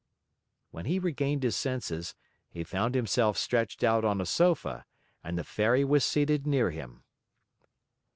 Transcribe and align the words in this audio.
When 0.71 0.85
he 0.85 0.97
regained 0.97 1.43
his 1.43 1.55
senses, 1.55 2.15
he 2.49 2.63
found 2.63 2.95
himself 2.95 3.37
stretched 3.37 3.83
out 3.83 4.03
on 4.03 4.19
a 4.19 4.25
sofa 4.25 4.87
and 5.23 5.37
the 5.37 5.43
Fairy 5.43 5.85
was 5.85 6.03
seated 6.03 6.47
near 6.47 6.71
him. 6.71 7.03